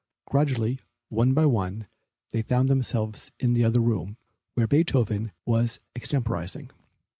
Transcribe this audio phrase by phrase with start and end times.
[0.25, 0.79] Gradually,
[1.09, 1.85] one by one,
[2.31, 4.17] they found themselves in the other room,
[4.55, 6.71] where Beethoven was extemporizing.